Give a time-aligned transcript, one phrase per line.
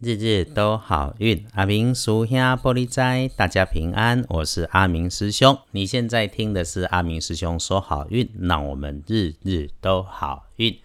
[0.00, 4.24] 日日都好运，阿明叔兄玻璃斋，大家平安。
[4.28, 10.78] 我是阿明师兄，你现在听的是阿明师兄说好运，让我们日日都好运。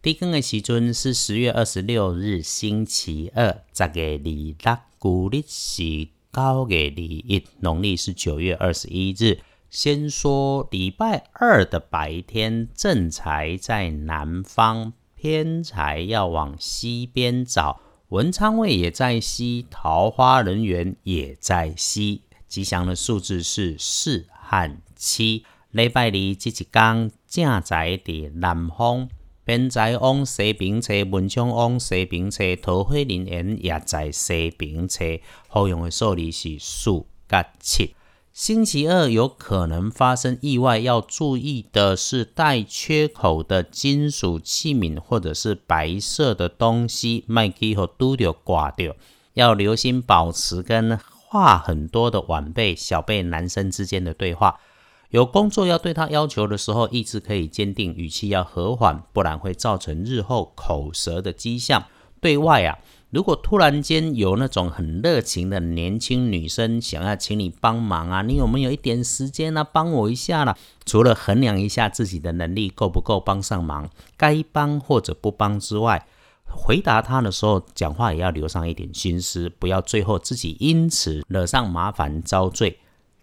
[0.00, 9.40] 地更的时尊是十月二十六日星期二，十月二六，古历是九月二一，农历是九月二十一日。
[9.68, 17.82] 先说礼拜二的白天，正财在南方，偏财要往西边找。
[18.10, 25.44] 文昌位也在西，桃花人缘也在西，吉祥的数字是四和七。
[25.72, 29.08] 礼拜二这一天，正在的南方，
[29.44, 35.18] 偏在往西边车，文昌往西边车，桃花人缘也在西边车。
[35.48, 37.96] 好用的数字是四甲七。
[38.36, 48.94] 星期二有可能发生意外，要注意的是带缺口的金属器皿或者是白色的东西，麦基和都掉挂掉。
[49.32, 54.60] 要留心保持跟话很多的晚辈、小辈男生之间的对话。
[55.08, 61.86] 有工作要对他要求的时候，意志可以坚定，语气要和缓，不然会造成日后口舌的迹象。
[62.20, 62.76] 对外啊。
[63.16, 69.64] 如果突然间有那种很热情的年轻女生想要请你帮忙啊，你有没有一点时间呢？
[69.64, 70.54] 帮我一下啦？
[70.84, 73.88] 除了衡量一下自己的能力够不够帮上忙，
[74.18, 76.06] 该帮或者不帮之外，
[76.44, 82.78] 回答她的时候讲话也要留上一点心思，不要最后自己因此惹上麻烦遭罪。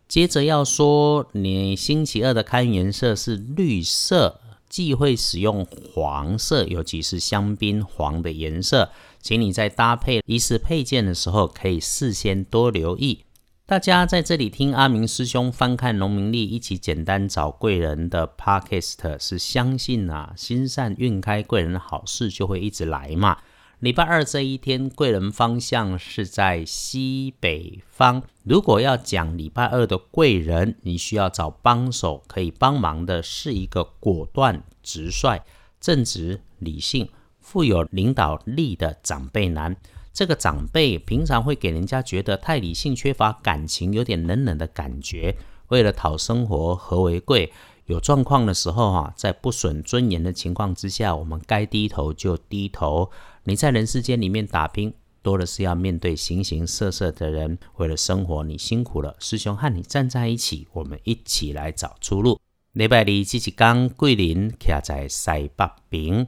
[0.08, 4.40] 接着要说，你星期二的开运颜色是绿色。
[4.74, 8.90] 忌讳使用黄色，尤其是香槟黄的颜色，
[9.22, 13.24] 请你在搭配衣饰配件的时候，可以事先多留意。
[13.68, 23.38] 大家在这里听阿明师兄翻看农民利，一起简单找贵人的 podcast，是相信啊，心善运开，贵人的好事就会一直来嘛。
[23.84, 28.24] 礼拜二这一天，贵人方向是在西北方。
[28.44, 35.42] 如果要讲礼拜二的贵人，你需要找帮手，可以帮忙的是一个果断、直率、
[35.82, 37.10] 正直、理性、
[37.42, 39.76] 富有领导力的长辈男。
[40.14, 45.36] 这个长辈平常会给人家觉得太理性，缺乏感情，有点冷冷的感觉。
[45.68, 47.52] 为了讨生活，和为贵。
[47.88, 53.12] 有状况的时候哈，在不损尊严的情况之下，我们该低头就低头。
[53.46, 57.58] 你在人世间里面打拼，多的是要面对形形色色的人。
[57.76, 59.18] 为了生活，你辛苦了。
[59.20, 62.40] 师兄和你站在一起，我们一起来找出路。
[62.72, 66.28] 礼拜二这一天，桂林卡在西北边。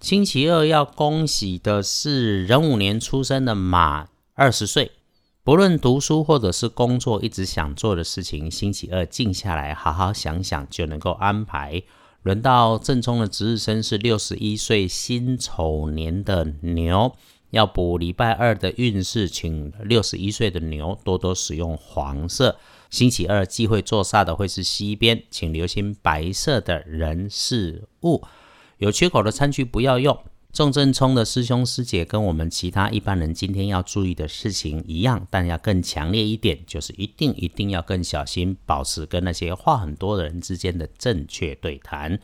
[0.00, 4.90] 星期二要恭喜的是壬午年出生的马，二十岁。
[5.42, 11.82] 不论读书或者是工作，一直想做的事情，星期二静下来好好想想就能够安排。
[12.24, 17.14] 轮到正冲的值日生是六十一岁辛丑年的牛，
[17.50, 22.56] 要补礼拜二的运势，请六十一岁的牛多多使用黄色。
[22.88, 28.22] 星期二忌讳坐煞的会是西边，请留心白色的人事物，
[28.78, 30.18] 有缺口的餐具不要用。
[30.54, 42.20] 重正冲的师兄师姐跟我们其他一般人今天要注意的事情一样，但要更强烈一点，就是一定一定要更小心，保持跟那些话很多的人之间的正确对谈。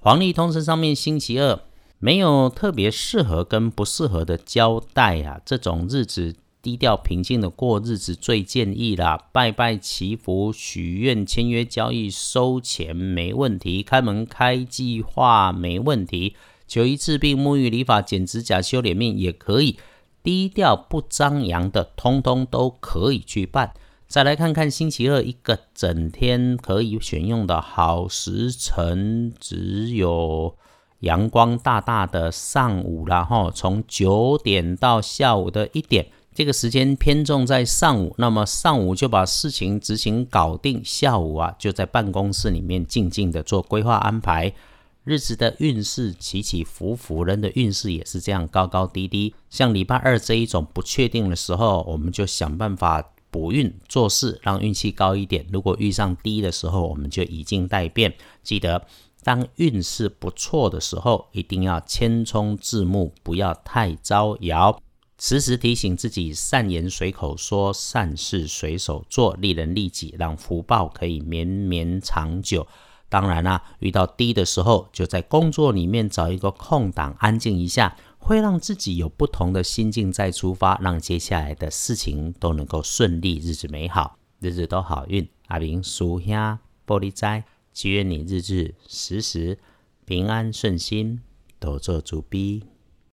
[0.00, 1.60] 黄历通知上面星期二
[2.00, 9.28] 没有特别适合跟不适合的交代啊，这种日子低调平静的过日子最建议啦。
[9.30, 16.34] 拜拜祈福许愿签约交易收钱没问题，开门开计划没问题。
[16.70, 19.76] 求医治病、沐浴理发、剪指甲、修脸面也可以，
[20.22, 23.72] 低调不张扬的，通通都可以去办。
[24.06, 30.54] 再来看看星期二一个整天可以选用的好时辰，只有
[31.00, 38.14] 阳光大大的上午然后从九点到下午的一点，这个时间偏重在上午。
[38.16, 44.52] 那么上午就把事情执行搞定，下午啊就在办公室里面静静的做规划安排。
[45.04, 49.34] 日子的运势起起伏伏，人的运势也是这样高高低低。
[49.48, 55.46] 像礼拜二这一种不确定的时候，我们就想办法补运做事，让运气高一点。
[55.50, 58.14] 如果遇上低的时候，我们就以静待变。
[58.42, 58.86] 记得，
[59.22, 64.80] 当运势不错的时候，一定要谦冲自牧，不要太招摇。
[65.18, 72.66] 时时提醒自己，善言随口说，善事随手做，利人利己，让福报可以绵绵长久。
[73.10, 85.28] 当然啦，遇到低的时候，就在工作里面找一个空档，安静一下，会让自己有不同的心境再出发，让接下来的事情都能够顺利，日子美好，日子都好运。
[85.48, 89.58] 阿明叔兄玻璃斋，祈愿你日日时时
[90.04, 91.20] 平安顺心，
[91.58, 92.69] 多做主逼。